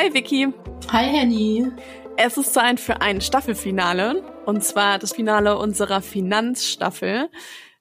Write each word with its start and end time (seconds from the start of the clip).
Hi 0.00 0.14
Vicky. 0.14 0.48
Hi 0.92 1.04
Henny. 1.04 1.66
Es 2.16 2.38
ist 2.38 2.54
Zeit 2.54 2.80
für 2.80 3.02
ein 3.02 3.20
Staffelfinale 3.20 4.22
und 4.46 4.64
zwar 4.64 4.98
das 4.98 5.12
Finale 5.12 5.58
unserer 5.58 6.00
Finanzstaffel. 6.00 7.28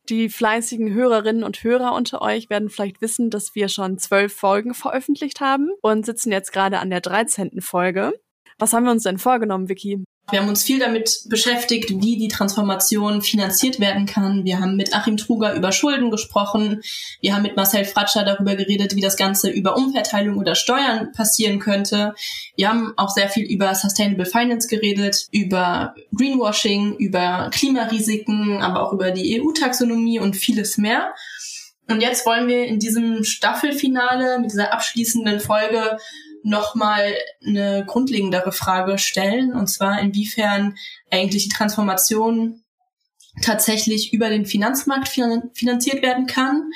Die 0.09 0.27
fleißigen 0.27 0.93
Hörerinnen 0.93 1.43
und 1.43 1.63
Hörer 1.63 1.93
unter 1.93 2.21
euch 2.21 2.49
werden 2.49 2.69
vielleicht 2.69 2.99
wissen, 2.99 3.29
dass 3.29 3.55
wir 3.55 3.69
schon 3.69 3.99
zwölf 3.99 4.33
Folgen 4.33 4.73
veröffentlicht 4.73 5.39
haben 5.39 5.69
und 5.81 6.05
sitzen 6.05 6.33
jetzt 6.33 6.51
gerade 6.51 6.79
an 6.79 6.89
der 6.89 6.99
13. 6.99 7.61
Folge. 7.61 8.11
Was 8.57 8.73
haben 8.73 8.83
wir 8.83 8.91
uns 8.91 9.03
denn 9.03 9.17
vorgenommen, 9.17 9.69
Vicky? 9.69 10.03
Wir 10.31 10.39
haben 10.39 10.49
uns 10.49 10.63
viel 10.63 10.79
damit 10.79 11.21
beschäftigt, 11.27 11.89
wie 11.89 12.17
die 12.17 12.27
Transformation 12.27 13.21
finanziert 13.21 13.79
werden 13.79 14.05
kann. 14.05 14.45
Wir 14.45 14.59
haben 14.59 14.75
mit 14.75 14.93
Achim 14.93 15.17
Truger 15.17 15.53
über 15.55 15.71
Schulden 15.71 16.11
gesprochen. 16.11 16.81
Wir 17.21 17.33
haben 17.33 17.43
mit 17.43 17.55
Marcel 17.55 17.85
Fratscher 17.85 18.23
darüber 18.23 18.55
geredet, 18.55 18.95
wie 18.95 19.01
das 19.01 19.17
Ganze 19.17 19.49
über 19.49 19.75
Umverteilung 19.75 20.37
oder 20.37 20.55
Steuern 20.55 21.11
passieren 21.13 21.59
könnte. 21.59 22.13
Wir 22.55 22.69
haben 22.69 22.93
auch 22.97 23.09
sehr 23.09 23.29
viel 23.29 23.45
über 23.45 23.73
Sustainable 23.73 24.25
Finance 24.25 24.67
geredet, 24.67 25.27
über 25.31 25.95
Greenwashing, 26.15 26.95
über 26.97 27.49
Klimarisiken, 27.51 28.61
aber 28.61 28.83
auch 28.83 28.93
über 28.93 29.11
die 29.11 29.41
EU-Taxonomie 29.41 30.19
und 30.19 30.35
vieles 30.35 30.77
mehr. 30.77 31.13
Und 31.89 32.01
jetzt 32.01 32.25
wollen 32.27 32.47
wir 32.47 32.65
in 32.65 32.79
diesem 32.79 33.23
Staffelfinale 33.23 34.39
mit 34.39 34.51
dieser 34.51 34.73
abschließenden 34.73 35.39
Folge 35.39 35.97
nochmal 36.43 37.13
eine 37.45 37.85
grundlegendere 37.85 38.51
Frage 38.51 38.97
stellen, 38.97 39.53
und 39.53 39.67
zwar 39.67 39.99
inwiefern 39.99 40.75
eigentlich 41.11 41.43
die 41.43 41.55
Transformation 41.55 42.63
tatsächlich 43.41 44.13
über 44.13 44.29
den 44.29 44.45
Finanzmarkt 44.45 45.07
finanziert 45.07 46.01
werden 46.01 46.25
kann. 46.25 46.71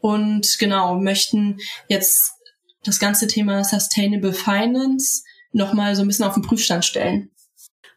Und 0.00 0.58
genau, 0.58 0.94
möchten 0.96 1.58
jetzt 1.88 2.32
das 2.84 2.98
ganze 2.98 3.26
Thema 3.26 3.64
Sustainable 3.64 4.32
Finance 4.32 5.22
nochmal 5.52 5.94
so 5.96 6.02
ein 6.02 6.08
bisschen 6.08 6.24
auf 6.24 6.34
den 6.34 6.42
Prüfstand 6.42 6.84
stellen. 6.84 7.30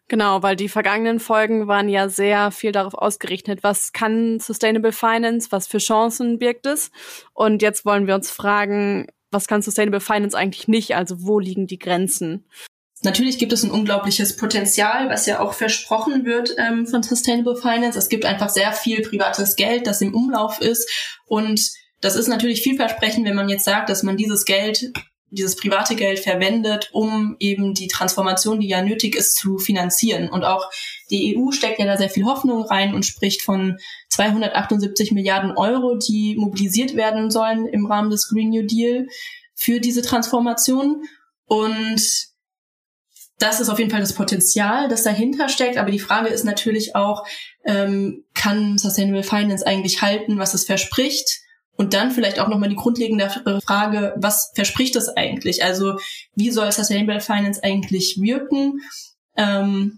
Genau, 0.08 0.44
weil 0.44 0.58
die 0.58 0.67
vergangenen 0.67 1.22
Folgen 1.22 1.67
waren 1.67 1.88
ja 1.88 2.09
sehr 2.09 2.52
viel 2.52 2.73
darauf 2.73 2.95
ausgerichtet, 2.95 3.64
was 3.64 3.94
kann 3.94 4.42
Sustainable 4.42 4.92
Finance, 4.92 5.47
was 5.52 5.67
für 5.67 5.77
Chancen 5.77 6.38
birgt 6.38 6.66
es. 6.66 6.92
Und 7.33 7.61
jetzt 7.61 7.86
wollen 7.86 8.08
wir 8.08 8.16
uns 8.16 8.30
fragen, 8.30 9.08
was 9.31 9.47
kann 9.47 9.61
Sustainable 9.61 10.01
Finance 10.01 10.37
eigentlich 10.37 10.67
nicht? 10.67 10.95
Also 10.95 11.23
wo 11.23 11.39
liegen 11.39 11.67
die 11.67 11.79
Grenzen? 11.79 12.45
Natürlich 13.03 13.39
gibt 13.39 13.51
es 13.51 13.63
ein 13.63 13.71
unglaubliches 13.71 14.35
Potenzial, 14.35 15.09
was 15.09 15.25
ja 15.25 15.39
auch 15.39 15.53
versprochen 15.53 16.23
wird 16.23 16.53
ähm, 16.59 16.85
von 16.85 17.01
Sustainable 17.01 17.55
Finance. 17.55 17.97
Es 17.97 18.09
gibt 18.09 18.25
einfach 18.25 18.49
sehr 18.49 18.73
viel 18.73 19.02
privates 19.02 19.55
Geld, 19.55 19.87
das 19.87 20.02
im 20.02 20.13
Umlauf 20.13 20.61
ist. 20.61 20.87
Und 21.25 21.71
das 21.99 22.15
ist 22.15 22.27
natürlich 22.27 22.61
vielversprechend, 22.61 23.25
wenn 23.25 23.35
man 23.35 23.49
jetzt 23.49 23.65
sagt, 23.65 23.89
dass 23.89 24.03
man 24.03 24.17
dieses 24.17 24.45
Geld 24.45 24.91
dieses 25.31 25.55
private 25.55 25.95
Geld 25.95 26.19
verwendet, 26.19 26.89
um 26.91 27.37
eben 27.39 27.73
die 27.73 27.87
Transformation, 27.87 28.59
die 28.59 28.67
ja 28.67 28.81
nötig 28.81 29.15
ist, 29.15 29.35
zu 29.35 29.57
finanzieren. 29.57 30.29
Und 30.29 30.43
auch 30.43 30.69
die 31.09 31.35
EU 31.35 31.51
steckt 31.51 31.79
ja 31.79 31.85
da 31.85 31.97
sehr 31.97 32.09
viel 32.09 32.25
Hoffnung 32.25 32.63
rein 32.63 32.93
und 32.93 33.05
spricht 33.05 33.41
von 33.41 33.77
278 34.09 35.11
Milliarden 35.13 35.52
Euro, 35.52 35.95
die 35.95 36.35
mobilisiert 36.37 36.95
werden 36.95 37.31
sollen 37.31 37.65
im 37.65 37.85
Rahmen 37.85 38.09
des 38.09 38.27
Green 38.27 38.49
New 38.49 38.65
Deal 38.67 39.07
für 39.55 39.79
diese 39.79 40.02
Transformation. 40.02 41.03
Und 41.45 42.31
das 43.39 43.59
ist 43.59 43.69
auf 43.69 43.79
jeden 43.79 43.89
Fall 43.89 44.02
das 44.02 44.13
Potenzial, 44.13 44.89
das 44.89 45.03
dahinter 45.03 45.49
steckt. 45.49 45.77
Aber 45.77 45.91
die 45.91 45.99
Frage 45.99 46.27
ist 46.27 46.43
natürlich 46.43 46.95
auch, 46.95 47.25
ähm, 47.65 48.25
kann 48.33 48.77
Sustainable 48.77 49.23
Finance 49.23 49.65
eigentlich 49.65 50.02
halten, 50.02 50.37
was 50.37 50.53
es 50.53 50.65
verspricht? 50.65 51.41
Und 51.81 51.95
dann 51.95 52.11
vielleicht 52.11 52.39
auch 52.39 52.47
nochmal 52.47 52.69
die 52.69 52.75
grundlegende 52.75 53.27
Frage, 53.65 54.13
was 54.15 54.51
verspricht 54.53 54.95
das 54.95 55.09
eigentlich? 55.17 55.63
Also 55.63 55.97
wie 56.35 56.51
soll 56.51 56.71
Sustainable 56.71 57.21
Finance 57.21 57.63
eigentlich 57.63 58.21
wirken? 58.21 58.81
Ähm, 59.35 59.97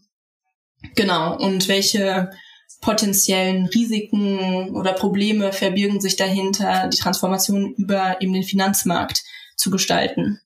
genau, 0.96 1.36
und 1.38 1.68
welche 1.68 2.32
potenziellen 2.80 3.66
Risiken 3.66 4.74
oder 4.74 4.94
Probleme 4.94 5.52
verbirgen 5.52 6.00
sich 6.00 6.16
dahinter, 6.16 6.88
die 6.88 6.98
Transformation 6.98 7.74
über 7.74 8.22
eben 8.22 8.32
den 8.32 8.44
Finanzmarkt 8.44 9.22
zu 9.58 9.70
gestalten? 9.70 10.40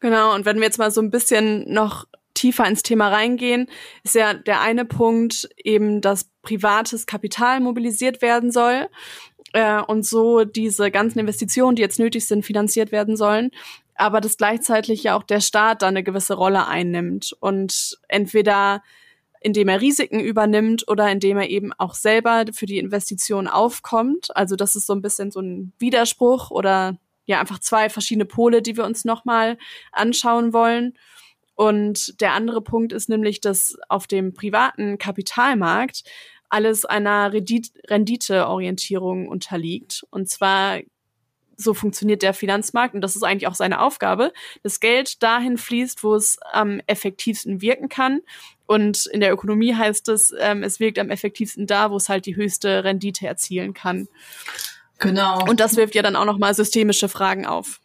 Genau, 0.00 0.34
und 0.34 0.44
wenn 0.44 0.56
wir 0.56 0.64
jetzt 0.64 0.78
mal 0.78 0.90
so 0.90 1.00
ein 1.00 1.12
bisschen 1.12 1.72
noch 1.72 2.06
tiefer 2.34 2.66
ins 2.66 2.82
Thema 2.82 3.10
reingehen, 3.10 3.68
ist 4.02 4.16
ja 4.16 4.34
der 4.34 4.60
eine 4.60 4.84
Punkt 4.84 5.48
eben, 5.56 6.00
dass 6.00 6.28
privates 6.42 7.06
Kapital 7.06 7.60
mobilisiert 7.60 8.22
werden 8.22 8.50
soll 8.50 8.88
äh, 9.54 9.80
und 9.80 10.04
so 10.04 10.44
diese 10.44 10.90
ganzen 10.90 11.20
Investitionen, 11.20 11.76
die 11.76 11.82
jetzt 11.82 11.98
nötig 11.98 12.26
sind, 12.26 12.44
finanziert 12.44 12.92
werden 12.92 13.16
sollen, 13.16 13.50
aber 13.94 14.20
dass 14.20 14.36
gleichzeitig 14.36 15.04
ja 15.04 15.16
auch 15.16 15.22
der 15.22 15.40
Staat 15.40 15.82
da 15.82 15.88
eine 15.88 16.02
gewisse 16.02 16.34
Rolle 16.34 16.66
einnimmt 16.66 17.34
und 17.40 17.98
entweder 18.08 18.82
indem 19.40 19.68
er 19.68 19.80
Risiken 19.80 20.20
übernimmt 20.20 20.88
oder 20.88 21.10
indem 21.10 21.36
er 21.36 21.50
eben 21.50 21.72
auch 21.74 21.94
selber 21.94 22.46
für 22.52 22.66
die 22.66 22.78
Investition 22.78 23.46
aufkommt. 23.46 24.34
Also 24.34 24.56
das 24.56 24.74
ist 24.74 24.86
so 24.86 24.94
ein 24.94 25.02
bisschen 25.02 25.30
so 25.30 25.40
ein 25.40 25.72
Widerspruch 25.78 26.50
oder 26.50 26.98
ja 27.26 27.40
einfach 27.40 27.58
zwei 27.58 27.90
verschiedene 27.90 28.24
Pole, 28.24 28.62
die 28.62 28.76
wir 28.76 28.84
uns 28.84 29.04
nochmal 29.04 29.58
anschauen 29.92 30.54
wollen. 30.54 30.94
Und 31.56 32.20
der 32.20 32.32
andere 32.32 32.62
Punkt 32.62 32.92
ist 32.92 33.08
nämlich, 33.08 33.40
dass 33.40 33.76
auf 33.88 34.06
dem 34.06 34.32
privaten 34.32 34.98
Kapitalmarkt 34.98 36.04
alles 36.54 36.84
einer 36.84 37.32
Renditeorientierung 37.32 39.26
unterliegt. 39.26 40.04
Und 40.10 40.28
zwar 40.28 40.78
so 41.56 41.74
funktioniert 41.74 42.22
der 42.22 42.32
Finanzmarkt 42.32 42.94
und 42.94 43.00
das 43.00 43.16
ist 43.16 43.24
eigentlich 43.24 43.48
auch 43.48 43.56
seine 43.56 43.80
Aufgabe, 43.80 44.32
dass 44.62 44.78
Geld 44.78 45.22
dahin 45.22 45.58
fließt, 45.58 46.04
wo 46.04 46.14
es 46.14 46.38
am 46.52 46.80
effektivsten 46.86 47.60
wirken 47.60 47.88
kann. 47.88 48.20
Und 48.66 49.06
in 49.06 49.20
der 49.20 49.32
Ökonomie 49.32 49.74
heißt 49.74 50.08
es, 50.08 50.32
ähm, 50.38 50.62
es 50.62 50.78
wirkt 50.78 50.98
am 51.00 51.10
effektivsten 51.10 51.66
da, 51.66 51.90
wo 51.90 51.96
es 51.96 52.08
halt 52.08 52.26
die 52.26 52.36
höchste 52.36 52.84
Rendite 52.84 53.26
erzielen 53.26 53.74
kann. 53.74 54.06
Genau. 55.00 55.44
Und 55.48 55.58
das 55.58 55.76
wirft 55.76 55.96
ja 55.96 56.02
dann 56.02 56.16
auch 56.16 56.24
nochmal 56.24 56.54
systemische 56.54 57.08
Fragen 57.08 57.46
auf. 57.46 57.80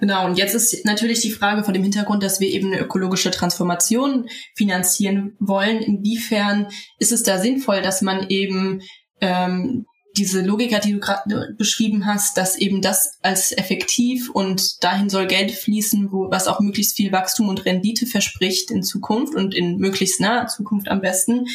Genau, 0.00 0.26
und 0.26 0.36
jetzt 0.36 0.54
ist 0.54 0.84
natürlich 0.84 1.20
die 1.20 1.30
Frage 1.30 1.64
von 1.64 1.74
dem 1.74 1.82
Hintergrund, 1.82 2.22
dass 2.22 2.40
wir 2.40 2.48
eben 2.48 2.72
eine 2.72 2.80
ökologische 2.80 3.30
Transformation 3.30 4.28
finanzieren 4.54 5.36
wollen. 5.38 5.78
Inwiefern 5.80 6.68
ist 6.98 7.12
es 7.12 7.22
da 7.22 7.38
sinnvoll, 7.38 7.80
dass 7.82 8.02
man 8.02 8.28
eben 8.28 8.82
ähm, 9.20 9.86
diese 10.16 10.42
Logik, 10.42 10.80
die 10.82 10.92
du 10.92 11.00
gerade 11.00 11.54
beschrieben 11.58 12.06
hast, 12.06 12.36
dass 12.36 12.56
eben 12.56 12.80
das 12.80 13.18
als 13.22 13.52
effektiv 13.52 14.30
und 14.30 14.82
dahin 14.84 15.10
soll 15.10 15.26
Geld 15.26 15.50
fließen, 15.50 16.12
wo, 16.12 16.30
was 16.30 16.46
auch 16.46 16.60
möglichst 16.60 16.96
viel 16.96 17.10
Wachstum 17.10 17.48
und 17.48 17.64
Rendite 17.64 18.06
verspricht 18.06 18.70
in 18.70 18.82
Zukunft 18.82 19.34
und 19.34 19.54
in 19.54 19.78
möglichst 19.78 20.20
naher 20.20 20.46
Zukunft 20.46 20.88
am 20.88 21.00
besten. 21.00 21.46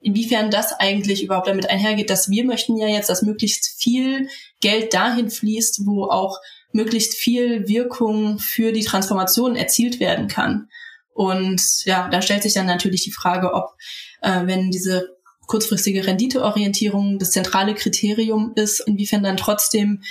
Inwiefern 0.00 0.50
das 0.50 0.72
eigentlich 0.72 1.22
überhaupt 1.22 1.46
damit 1.46 1.70
einhergeht, 1.70 2.10
dass 2.10 2.28
wir 2.28 2.44
möchten 2.44 2.76
ja 2.76 2.88
jetzt, 2.88 3.08
dass 3.08 3.22
möglichst 3.22 3.80
viel 3.80 4.28
Geld 4.60 4.92
dahin 4.92 5.30
fließt, 5.30 5.86
wo 5.86 6.04
auch 6.04 6.38
möglichst 6.72 7.14
viel 7.14 7.68
Wirkung 7.68 8.38
für 8.38 8.72
die 8.72 8.84
Transformation 8.84 9.56
erzielt 9.56 10.00
werden 10.00 10.28
kann. 10.28 10.68
Und 11.14 11.62
ja, 11.84 12.08
da 12.08 12.22
stellt 12.22 12.42
sich 12.42 12.54
dann 12.54 12.66
natürlich 12.66 13.04
die 13.04 13.12
Frage, 13.12 13.52
ob, 13.52 13.74
äh, 14.22 14.46
wenn 14.46 14.70
diese 14.70 15.16
kurzfristige 15.46 16.06
Renditeorientierung 16.06 17.18
das 17.18 17.30
zentrale 17.30 17.74
Kriterium 17.74 18.52
ist, 18.54 18.80
inwiefern 18.80 19.22
dann 19.22 19.36
trotzdem 19.36 20.02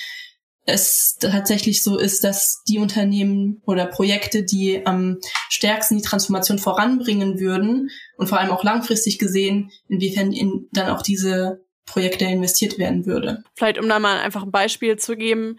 es 0.65 1.17
tatsächlich 1.19 1.83
so 1.83 1.97
ist, 1.97 2.23
dass 2.23 2.61
die 2.67 2.77
Unternehmen 2.77 3.61
oder 3.65 3.87
Projekte, 3.87 4.43
die 4.43 4.85
am 4.85 5.17
stärksten 5.49 5.97
die 5.97 6.03
Transformation 6.03 6.59
voranbringen 6.59 7.39
würden 7.39 7.89
und 8.17 8.27
vor 8.27 8.39
allem 8.39 8.51
auch 8.51 8.63
langfristig 8.63 9.17
gesehen, 9.17 9.71
inwiefern 9.87 10.31
in, 10.31 10.67
dann 10.71 10.89
auch 10.89 11.01
diese 11.01 11.65
Projekte 11.85 12.25
investiert 12.25 12.77
werden 12.77 13.05
würde. 13.05 13.43
Vielleicht 13.55 13.79
um 13.79 13.89
da 13.89 13.97
mal 13.99 14.19
einfach 14.19 14.43
ein 14.43 14.51
Beispiel 14.51 14.97
zu 14.97 15.17
geben, 15.17 15.57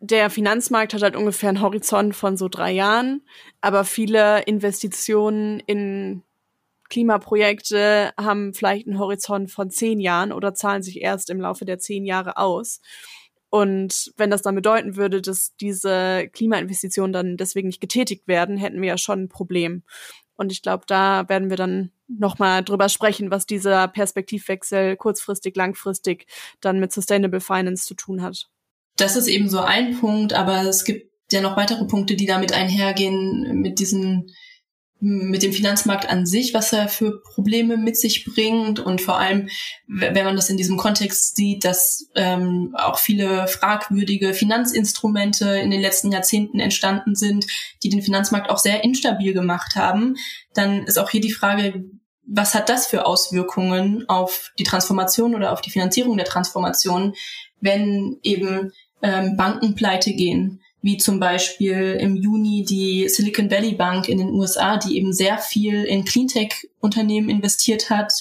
der 0.00 0.30
Finanzmarkt 0.30 0.94
hat 0.94 1.02
halt 1.02 1.16
ungefähr 1.16 1.48
einen 1.48 1.60
Horizont 1.60 2.14
von 2.14 2.36
so 2.36 2.48
drei 2.48 2.70
Jahren, 2.72 3.22
aber 3.60 3.84
viele 3.84 4.42
Investitionen 4.42 5.60
in 5.60 6.22
Klimaprojekte 6.88 8.12
haben 8.16 8.54
vielleicht 8.54 8.86
einen 8.86 8.98
Horizont 8.98 9.50
von 9.50 9.70
zehn 9.70 10.00
Jahren 10.00 10.32
oder 10.32 10.54
zahlen 10.54 10.82
sich 10.82 11.00
erst 11.00 11.30
im 11.30 11.40
Laufe 11.40 11.64
der 11.64 11.78
zehn 11.78 12.04
Jahre 12.04 12.36
aus. 12.38 12.80
Und 13.50 14.12
wenn 14.16 14.30
das 14.30 14.42
dann 14.42 14.54
bedeuten 14.54 14.96
würde, 14.96 15.20
dass 15.20 15.56
diese 15.56 16.28
Klimainvestitionen 16.32 17.12
dann 17.12 17.36
deswegen 17.36 17.68
nicht 17.68 17.80
getätigt 17.80 18.28
werden, 18.28 18.56
hätten 18.56 18.80
wir 18.80 18.88
ja 18.88 18.98
schon 18.98 19.24
ein 19.24 19.28
Problem. 19.28 19.82
Und 20.36 20.52
ich 20.52 20.62
glaube, 20.62 20.84
da 20.86 21.28
werden 21.28 21.50
wir 21.50 21.56
dann 21.56 21.90
nochmal 22.06 22.62
drüber 22.62 22.88
sprechen, 22.88 23.30
was 23.30 23.46
dieser 23.46 23.88
Perspektivwechsel 23.88 24.96
kurzfristig, 24.96 25.56
langfristig 25.56 26.26
dann 26.60 26.78
mit 26.78 26.92
Sustainable 26.92 27.40
Finance 27.40 27.86
zu 27.86 27.94
tun 27.94 28.22
hat 28.22 28.48
das 28.98 29.16
ist 29.16 29.28
eben 29.28 29.48
so 29.48 29.60
ein 29.60 29.98
Punkt, 29.98 30.32
aber 30.32 30.62
es 30.62 30.84
gibt 30.84 31.10
ja 31.30 31.40
noch 31.40 31.56
weitere 31.56 31.84
Punkte, 31.84 32.16
die 32.16 32.26
damit 32.26 32.52
einhergehen, 32.52 33.60
mit 33.60 33.78
diesen 33.78 34.30
mit 35.00 35.44
dem 35.44 35.52
Finanzmarkt 35.52 36.08
an 36.08 36.26
sich, 36.26 36.54
was 36.54 36.72
er 36.72 36.88
für 36.88 37.20
Probleme 37.22 37.76
mit 37.76 37.96
sich 37.96 38.24
bringt. 38.24 38.80
Und 38.80 39.00
vor 39.00 39.18
allem, 39.18 39.48
wenn 39.86 40.24
man 40.24 40.34
das 40.34 40.50
in 40.50 40.56
diesem 40.56 40.76
Kontext 40.76 41.36
sieht, 41.36 41.64
dass 41.64 42.08
ähm, 42.16 42.74
auch 42.76 42.98
viele 42.98 43.46
fragwürdige 43.46 44.34
Finanzinstrumente 44.34 45.56
in 45.56 45.70
den 45.70 45.80
letzten 45.80 46.10
Jahrzehnten 46.10 46.58
entstanden 46.58 47.14
sind, 47.14 47.46
die 47.84 47.90
den 47.90 48.02
Finanzmarkt 48.02 48.50
auch 48.50 48.58
sehr 48.58 48.82
instabil 48.82 49.34
gemacht 49.34 49.76
haben, 49.76 50.16
dann 50.52 50.82
ist 50.84 50.98
auch 50.98 51.10
hier 51.10 51.20
die 51.20 51.32
Frage, 51.32 51.84
was 52.26 52.54
hat 52.54 52.68
das 52.68 52.88
für 52.88 53.06
Auswirkungen 53.06 54.04
auf 54.08 54.50
die 54.58 54.64
Transformation 54.64 55.36
oder 55.36 55.52
auf 55.52 55.60
die 55.60 55.70
Finanzierung 55.70 56.16
der 56.16 56.26
Transformation, 56.26 57.14
wenn 57.60 58.18
eben 58.22 58.72
ähm, 59.02 59.36
Banken 59.36 59.74
pleite 59.74 60.12
gehen? 60.12 60.60
wie 60.80 60.96
zum 60.96 61.18
Beispiel 61.18 61.98
im 62.00 62.16
Juni 62.16 62.64
die 62.64 63.08
Silicon 63.08 63.50
Valley 63.50 63.74
Bank 63.74 64.08
in 64.08 64.18
den 64.18 64.30
USA, 64.30 64.76
die 64.76 64.96
eben 64.96 65.12
sehr 65.12 65.38
viel 65.38 65.84
in 65.84 66.04
Cleantech-Unternehmen 66.04 67.28
investiert 67.28 67.90
hat. 67.90 68.12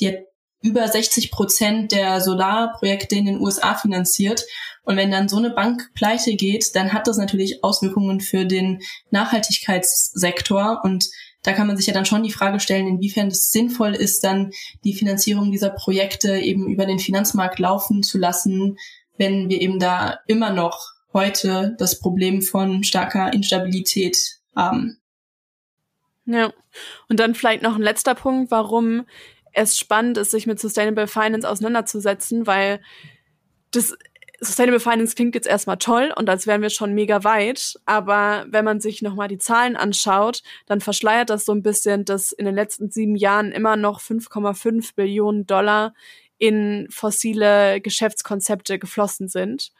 Die 0.00 0.08
hat 0.08 0.16
über 0.60 0.86
60 0.86 1.30
Prozent 1.30 1.92
der 1.92 2.20
Solarprojekte 2.20 3.16
in 3.16 3.26
den 3.26 3.40
USA 3.40 3.74
finanziert. 3.74 4.44
Und 4.84 4.96
wenn 4.96 5.10
dann 5.10 5.28
so 5.28 5.36
eine 5.36 5.50
Bank 5.50 5.90
pleite 5.94 6.34
geht, 6.34 6.74
dann 6.74 6.92
hat 6.92 7.06
das 7.06 7.16
natürlich 7.16 7.64
Auswirkungen 7.64 8.20
für 8.20 8.44
den 8.44 8.80
Nachhaltigkeitssektor. 9.10 10.80
Und 10.84 11.08
da 11.42 11.52
kann 11.52 11.66
man 11.66 11.76
sich 11.76 11.86
ja 11.86 11.94
dann 11.94 12.06
schon 12.06 12.22
die 12.22 12.32
Frage 12.32 12.60
stellen, 12.60 12.86
inwiefern 12.86 13.28
es 13.28 13.50
sinnvoll 13.50 13.94
ist, 13.94 14.22
dann 14.22 14.50
die 14.84 14.94
Finanzierung 14.94 15.50
dieser 15.50 15.70
Projekte 15.70 16.36
eben 16.38 16.68
über 16.68 16.86
den 16.86 16.98
Finanzmarkt 16.98 17.58
laufen 17.58 18.02
zu 18.02 18.18
lassen, 18.18 18.76
wenn 19.16 19.48
wir 19.48 19.60
eben 19.60 19.78
da 19.78 20.20
immer 20.26 20.50
noch 20.50 20.92
heute 21.12 21.74
das 21.78 21.98
Problem 21.98 22.42
von 22.42 22.84
starker 22.84 23.32
Instabilität 23.32 24.16
haben. 24.56 24.98
Ja, 26.24 26.52
und 27.08 27.20
dann 27.20 27.34
vielleicht 27.34 27.62
noch 27.62 27.74
ein 27.74 27.82
letzter 27.82 28.14
Punkt, 28.14 28.50
warum 28.50 29.06
es 29.52 29.76
spannend 29.76 30.16
ist, 30.18 30.30
sich 30.30 30.46
mit 30.46 30.60
Sustainable 30.60 31.06
Finance 31.06 31.48
auseinanderzusetzen, 31.48 32.46
weil 32.46 32.80
das 33.70 33.96
Sustainable 34.40 34.80
Finance 34.80 35.14
klingt 35.14 35.36
jetzt 35.36 35.46
erstmal 35.46 35.76
toll 35.76 36.12
und 36.16 36.28
als 36.28 36.48
wären 36.48 36.62
wir 36.62 36.70
schon 36.70 36.94
mega 36.94 37.22
weit, 37.22 37.78
aber 37.84 38.44
wenn 38.48 38.64
man 38.64 38.80
sich 38.80 39.00
nochmal 39.00 39.28
die 39.28 39.38
Zahlen 39.38 39.76
anschaut, 39.76 40.42
dann 40.66 40.80
verschleiert 40.80 41.30
das 41.30 41.44
so 41.44 41.52
ein 41.52 41.62
bisschen, 41.62 42.04
dass 42.04 42.32
in 42.32 42.46
den 42.46 42.56
letzten 42.56 42.90
sieben 42.90 43.14
Jahren 43.14 43.52
immer 43.52 43.76
noch 43.76 44.00
5,5 44.00 44.96
Billionen 44.96 45.46
Dollar 45.46 45.94
in 46.42 46.88
fossile 46.90 47.80
Geschäftskonzepte 47.80 48.80
geflossen 48.80 49.28
sind. 49.28 49.70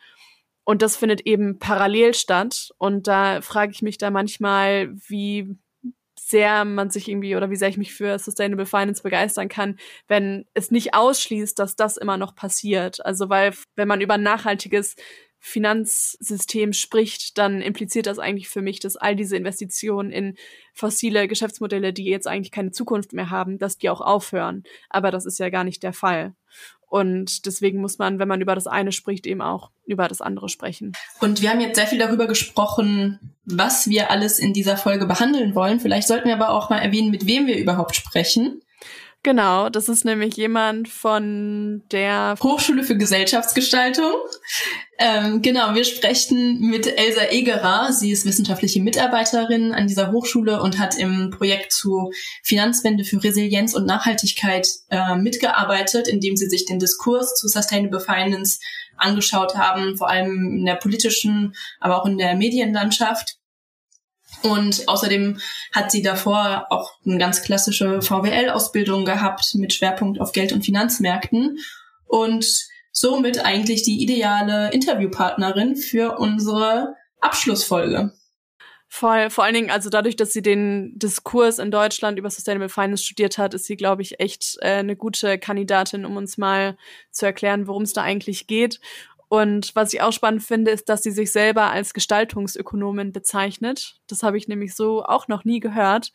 Und 0.63 0.81
das 0.81 0.97
findet 0.97 1.23
eben 1.23 1.59
parallel 1.59 2.15
statt. 2.15 2.69
Und 2.79 3.09
da 3.09 3.41
frage 3.41 3.73
ich 3.73 3.83
mich 3.83 3.99
da 3.99 4.13
manchmal, 4.13 4.93
wie 5.09 5.59
sehr 6.21 6.65
man 6.65 6.89
sich 6.89 7.09
irgendwie 7.09 7.35
oder 7.35 7.51
wie 7.51 7.57
sehr 7.57 7.69
ich 7.69 7.79
mich 7.79 7.93
für 7.93 8.17
Sustainable 8.17 8.65
Finance 8.65 9.03
begeistern 9.03 9.49
kann, 9.49 9.77
wenn 10.07 10.45
es 10.55 10.71
nicht 10.71 10.95
ausschließt, 10.95 11.59
dass 11.59 11.75
das 11.75 11.97
immer 11.97 12.17
noch 12.17 12.37
passiert. 12.37 13.05
Also 13.05 13.29
weil, 13.29 13.55
wenn 13.75 13.89
man 13.89 14.01
über 14.01 14.17
nachhaltiges 14.17 14.95
Finanzsystem 15.45 16.73
spricht, 16.73 17.37
dann 17.37 17.61
impliziert 17.61 18.07
das 18.07 18.21
eigentlich 18.21 18.49
für 18.49 18.63
mich, 18.63 18.79
dass 18.79 18.97
all 18.97 19.17
diese 19.17 19.37
Investitionen 19.37 20.13
in 20.13 20.37
fossile 20.73 21.27
Geschäftsmodelle, 21.27 21.93
die 21.93 22.05
jetzt 22.05 22.29
eigentlich 22.29 22.53
keine 22.53 22.71
Zukunft 22.71 23.13
mehr 23.13 23.29
haben, 23.29 23.59
dass 23.59 23.77
die 23.77 23.91
auch 23.91 24.01
aufhören. 24.01 24.63
Aber 24.89 25.11
das 25.11 25.27
ist 25.27 25.41
ja 25.41 25.51
gar 25.51 25.65
nicht 25.65 25.83
der 25.83 25.93
Fall. 25.93 26.35
Und 26.87 27.45
deswegen 27.47 27.81
muss 27.81 27.99
man, 27.99 28.21
wenn 28.21 28.29
man 28.29 28.41
über 28.41 28.55
das 28.55 28.69
eine 28.69 28.93
spricht, 28.93 29.27
eben 29.27 29.43
auch 29.43 29.71
über 29.85 30.07
das 30.07 30.21
andere 30.21 30.49
sprechen. 30.49 30.93
Und 31.21 31.43
wir 31.43 31.51
haben 31.51 31.61
jetzt 31.61 31.77
sehr 31.77 31.89
viel 31.89 31.99
darüber 31.99 32.29
gesprochen, 32.29 33.19
was 33.45 33.89
wir 33.89 34.13
alles 34.13 34.39
in 34.39 34.53
dieser 34.53 34.77
Folge 34.77 35.07
behandeln 35.07 35.57
wollen. 35.57 35.81
Vielleicht 35.81 36.07
sollten 36.07 36.29
wir 36.29 36.35
aber 36.35 36.51
auch 36.51 36.71
mal 36.71 36.79
erwähnen, 36.79 37.11
mit 37.11 37.27
wem 37.27 37.49
wir 37.49 37.57
überhaupt 37.57 37.97
sprechen. 37.97 38.62
Genau, 39.25 39.69
das 39.69 39.89
ist 39.89 40.05
nämlich 40.05 40.37
jemand 40.37 40.89
von 40.89 41.85
der 41.93 42.35
Hochschule 42.43 42.83
für 42.83 42.97
Gesellschaftsgestaltung. 42.97 44.13
Ähm, 44.99 45.43
genau, 45.43 45.75
wir 45.75 45.85
sprechen 45.85 46.59
mit 46.59 46.89
Elsa 46.99 47.31
Egerer. 47.31 47.93
Sie 47.93 48.11
ist 48.11 48.27
wissenschaftliche 48.27 48.83
Mitarbeiterin 48.83 49.73
an 49.73 49.87
dieser 49.87 50.11
Hochschule 50.11 50.61
und 50.61 50.81
hat 50.81 50.99
im 50.99 51.31
Projekt 51.31 51.73
zu 51.73 52.11
Finanzwende 52.43 53.05
für 53.05 53.23
Resilienz 53.23 53.75
und 53.75 53.87
Nachhaltigkeit 53.87 54.69
äh, 54.91 55.15
mitgearbeitet, 55.15 56.09
indem 56.09 56.37
sie 56.37 56.49
sich 56.49 56.65
den 56.65 56.81
Diskurs 56.81 57.37
zu 57.37 57.47
Sustainable 57.47 58.01
Finance 58.01 58.59
angeschaut 58.97 59.55
haben, 59.55 59.97
vor 59.97 60.11
allem 60.11 60.59
in 60.59 60.67
der 60.67 60.77
politischen, 60.77 61.55
aber 61.79 62.01
auch 62.01 62.07
in 62.07 62.19
der 62.19 62.35
Medienlandschaft. 62.35 63.37
Und 64.43 64.89
außerdem 64.89 65.39
hat 65.73 65.93
sie 65.93 66.03
davor 66.03 66.67
auch 66.71 66.93
eine 67.07 67.19
ganz 67.19 67.43
klassische 67.43 68.03
VWL-Ausbildung 68.03 69.05
gehabt 69.05 69.55
mit 69.55 69.73
Schwerpunkt 69.73 70.21
auf 70.21 70.33
Geld- 70.33 70.53
und 70.53 70.65
Finanzmärkten 70.65 71.59
und 72.07 72.47
somit 72.93 73.45
eigentlich 73.45 73.83
die 73.83 74.03
ideale 74.03 74.71
Interviewpartnerin 74.73 75.77
für 75.77 76.19
unsere 76.19 76.95
Abschlussfolge. 77.21 78.13
Voll, 78.95 79.31
vor 79.31 79.45
allen 79.45 79.55
Dingen, 79.55 79.71
also 79.71 79.89
dadurch, 79.89 80.17
dass 80.17 80.35
sie 80.35 80.43
den 80.43 80.99
Diskurs 80.99 81.59
in 81.59 81.71
Deutschland 81.71 82.19
über 82.19 82.29
Sustainable 82.29 82.69
Finance 82.69 83.03
studiert 83.03 83.39
hat, 83.39 83.55
ist 83.55 83.65
sie, 83.65 83.77
glaube 83.77 84.03
ich, 84.03 84.21
echt 84.21 84.59
äh, 84.61 84.81
eine 84.81 84.97
gute 84.97 85.39
Kandidatin, 85.39 86.05
um 86.05 86.19
uns 86.19 86.37
mal 86.37 86.77
zu 87.11 87.25
erklären, 87.25 87.67
worum 87.69 87.85
es 87.85 87.95
da 87.95 88.03
eigentlich 88.03 88.47
geht. 88.47 88.81
Und 89.33 89.75
was 89.75 89.95
ich 89.95 90.03
auch 90.03 90.13
spannend 90.13 90.43
finde, 90.43 90.73
ist, 90.73 90.91
dass 90.91 91.03
sie 91.03 91.11
sich 91.11 91.33
selber 91.33 91.71
als 91.71 91.95
Gestaltungsökonomin 91.95 93.13
bezeichnet. 93.13 93.95
Das 94.07 94.23
habe 94.23 94.37
ich 94.37 94.47
nämlich 94.47 94.75
so 94.75 95.03
auch 95.05 95.27
noch 95.27 95.47
nie 95.47 95.59
gehört. 95.59 96.13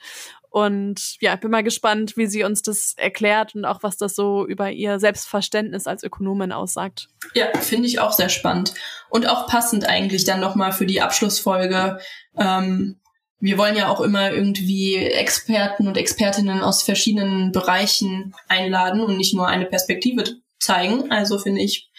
Und 0.52 1.20
ja, 1.20 1.34
ich 1.34 1.40
bin 1.40 1.50
mal 1.50 1.64
gespannt, 1.64 2.16
wie 2.16 2.28
sie 2.28 2.44
uns 2.44 2.62
das 2.62 2.94
erklärt 2.96 3.56
und 3.56 3.66
auch 3.66 3.82
was 3.82 3.98
das 3.98 4.14
so 4.14 4.46
über 4.46 4.70
ihr 4.70 5.00
Selbstverständnis 5.00 5.88
als 5.88 6.04
Ökonomin 6.04 6.52
aussagt. 6.52 7.08
Ja, 7.34 7.48
finde 7.60 7.88
ich 7.88 8.00
auch 8.00 8.14
sehr 8.14 8.30
spannend. 8.30 8.76
Und 9.10 9.28
auch 9.28 9.48
passend 9.48 9.90
eigentlich 9.90 10.24
dann 10.24 10.40
nochmal 10.40 10.72
für 10.72 10.86
die 10.86 11.02
Abschlussfolge. 11.02 11.98
Ähm, 12.38 13.00
wir 13.40 13.58
wollen 13.58 13.76
ja 13.76 13.88
auch 13.88 14.02
immer 14.02 14.32
irgendwie 14.32 14.96
Experten 14.96 15.88
und 15.88 15.98
Expertinnen 15.98 16.62
aus 16.62 16.84
verschiedenen 16.84 17.52
Bereichen 17.52 18.36
einladen 18.48 19.02
und 19.02 19.18
nicht 19.18 19.34
nur 19.34 19.48
eine 19.48 19.66
Perspektive 19.66 20.24
zeigen. 20.60 21.12
Also 21.12 21.40
finde 21.40 21.62
ich, 21.62 21.90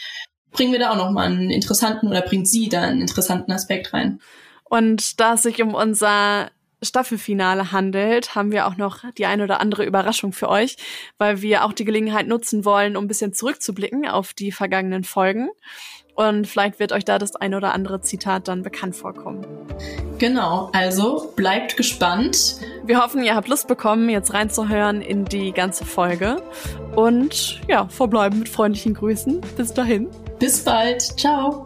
bringen 0.52 0.72
wir 0.72 0.78
da 0.78 0.90
auch 0.90 0.96
nochmal 0.96 1.26
einen 1.26 1.50
interessanten 1.50 2.08
oder 2.08 2.22
bringt 2.22 2.48
sie 2.48 2.68
da 2.68 2.82
einen 2.82 3.00
interessanten 3.00 3.52
Aspekt 3.52 3.92
rein. 3.92 4.20
Und 4.64 5.20
da 5.20 5.34
es 5.34 5.42
sich 5.42 5.62
um 5.62 5.74
unser 5.74 6.50
Staffelfinale 6.82 7.72
handelt, 7.72 8.34
haben 8.34 8.52
wir 8.52 8.66
auch 8.66 8.76
noch 8.76 9.02
die 9.16 9.26
eine 9.26 9.44
oder 9.44 9.60
andere 9.60 9.84
Überraschung 9.84 10.32
für 10.32 10.48
euch, 10.48 10.76
weil 11.18 11.42
wir 11.42 11.64
auch 11.64 11.72
die 11.72 11.84
Gelegenheit 11.84 12.28
nutzen 12.28 12.64
wollen, 12.64 12.96
um 12.96 13.04
ein 13.04 13.08
bisschen 13.08 13.32
zurückzublicken 13.32 14.06
auf 14.06 14.32
die 14.32 14.52
vergangenen 14.52 15.04
Folgen. 15.04 15.48
Und 16.14 16.48
vielleicht 16.48 16.80
wird 16.80 16.90
euch 16.90 17.04
da 17.04 17.18
das 17.18 17.36
eine 17.36 17.56
oder 17.56 17.74
andere 17.74 18.00
Zitat 18.00 18.48
dann 18.48 18.62
bekannt 18.62 18.96
vorkommen. 18.96 19.46
Genau, 20.18 20.68
also 20.72 21.32
bleibt 21.36 21.76
gespannt. 21.76 22.56
Wir 22.84 23.00
hoffen, 23.00 23.22
ihr 23.22 23.36
habt 23.36 23.46
Lust 23.46 23.68
bekommen, 23.68 24.08
jetzt 24.08 24.34
reinzuhören 24.34 25.00
in 25.00 25.24
die 25.26 25.52
ganze 25.52 25.84
Folge. 25.84 26.42
Und 26.96 27.60
ja, 27.68 27.86
verbleiben 27.88 28.40
mit 28.40 28.48
freundlichen 28.48 28.94
Grüßen. 28.94 29.40
Bis 29.56 29.72
dahin. 29.72 30.08
Bis 30.38 30.62
bald. 30.62 31.02
Ciao. 31.18 31.64